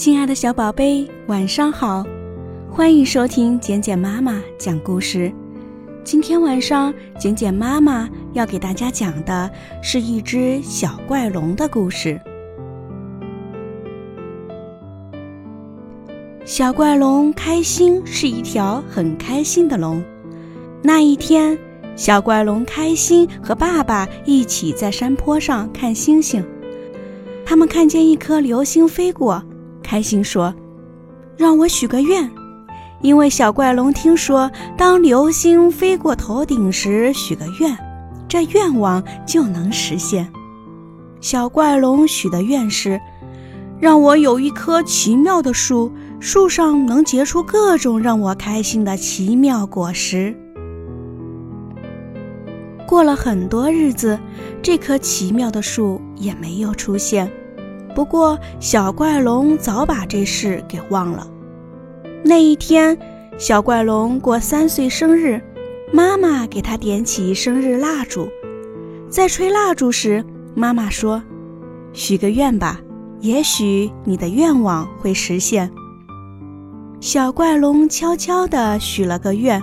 [0.00, 2.06] 亲爱的小宝贝，晚上好！
[2.70, 5.30] 欢迎收听简简妈妈讲故事。
[6.02, 9.50] 今天晚上，简简妈妈要给大家讲的
[9.82, 12.18] 是一只小怪龙的故事。
[16.46, 20.02] 小怪龙开心是一条很开心的龙。
[20.82, 21.58] 那一天，
[21.94, 26.42] 小怪龙开心和爸爸一起在山坡上看星星。
[27.44, 29.44] 他们看见一颗流星飞过。
[29.90, 30.54] 开心说
[31.36, 32.30] ：“让我许个愿，
[33.00, 34.48] 因为小怪龙听说，
[34.78, 37.76] 当流星飞过头顶时许个愿，
[38.28, 40.32] 这愿望就能实现。”
[41.20, 43.00] 小怪龙许的愿是
[43.82, 50.32] ：“让我有一棵奇妙的树，树上能结出各种让我开心的奇妙果实。”
[52.86, 54.16] 过了很多日子，
[54.62, 57.28] 这棵奇妙的树也没有出现。
[57.94, 61.26] 不过，小怪龙早把这事给忘了。
[62.22, 62.96] 那一天，
[63.38, 65.40] 小怪龙过三岁生日，
[65.92, 68.28] 妈妈给他点起生日蜡烛。
[69.08, 70.24] 在吹蜡烛时，
[70.54, 71.22] 妈妈说
[71.92, 72.80] ：“许个愿吧，
[73.20, 75.70] 也许你的愿望会实现。”
[77.00, 79.60] 小怪龙悄悄地许了个愿：“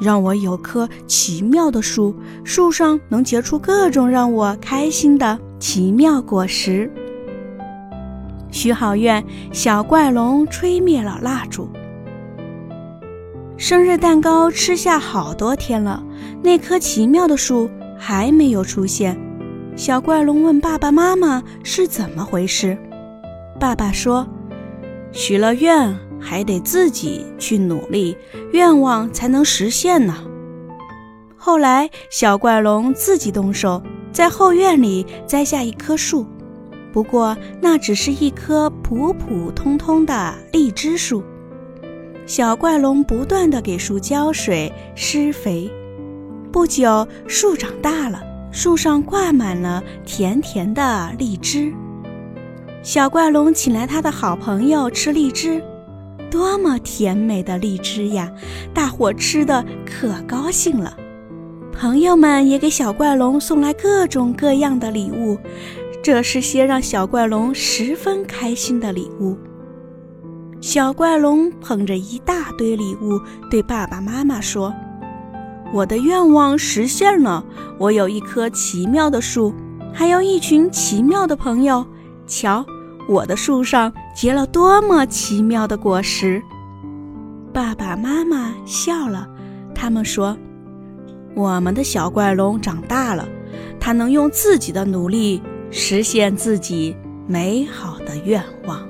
[0.00, 6.90] 让我有棵奇妙的树，树上能结出各种让我开心的。”奇妙果实。
[8.50, 11.68] 许好愿，小怪龙吹灭了蜡烛。
[13.56, 16.02] 生日蛋糕吃下好多天了，
[16.42, 19.18] 那棵奇妙的树还没有出现。
[19.76, 22.76] 小怪龙问爸爸妈妈是怎么回事。
[23.58, 24.26] 爸爸说
[25.12, 28.16] ：“许了愿还得自己去努力，
[28.52, 30.14] 愿望才能实现呢。”
[31.36, 33.82] 后来，小怪龙自己动手。
[34.16, 36.24] 在后院里栽下一棵树，
[36.90, 41.22] 不过那只是一棵普普通通的荔枝树。
[42.24, 45.70] 小怪龙不断地给树浇水、施肥。
[46.50, 51.70] 不久，树长大了，树上挂满了甜甜的荔枝。
[52.82, 55.62] 小怪龙请来他的好朋友吃荔枝，
[56.30, 58.32] 多么甜美的荔枝呀！
[58.72, 60.96] 大伙吃的可高兴了。
[61.78, 65.38] 朋友们也给小怪龙送来各种各样的礼物，
[66.02, 69.36] 这是些让小怪龙十分开心的礼物。
[70.58, 73.20] 小怪龙捧着一大堆礼物，
[73.50, 74.74] 对爸爸妈妈说
[75.70, 77.44] ：“我的愿望实现了，
[77.78, 79.54] 我有一棵奇妙的树，
[79.92, 81.86] 还有一群奇妙的朋友。
[82.26, 82.64] 瞧，
[83.06, 86.42] 我的树上结了多么奇妙的果实！”
[87.52, 89.28] 爸爸妈妈笑了，
[89.74, 90.34] 他们说。
[91.36, 93.28] 我们的小怪龙长大了，
[93.78, 98.88] 它能用自己的努力实现自己美好的愿望。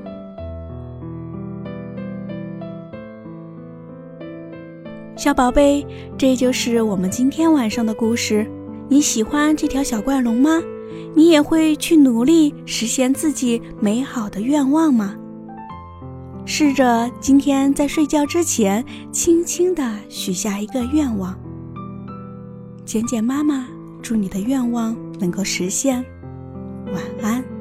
[5.16, 5.84] 小宝贝，
[6.16, 8.48] 这就是我们今天晚上的故事。
[8.88, 10.62] 你喜欢这条小怪龙吗？
[11.16, 15.16] 你也会去努力实现自己美好的愿望吗？
[16.44, 21.36] 试着今天在睡觉之前，轻轻地许下一个愿望。
[22.86, 23.66] 简简妈妈，
[24.00, 26.04] 祝你的愿望能够实现。
[26.92, 27.55] 晚安。